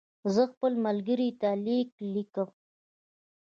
[0.33, 2.49] زه خپل ملګري ته لیک لیکم.